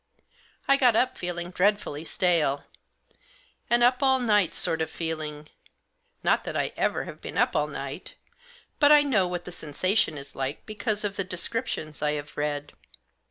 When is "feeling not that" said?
4.89-6.57